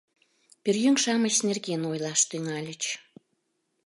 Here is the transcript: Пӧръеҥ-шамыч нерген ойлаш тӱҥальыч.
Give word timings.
Пӧръеҥ-шамыч 0.63 1.35
нерген 1.47 1.81
ойлаш 1.91 2.21
тӱҥальыч. 2.29 2.83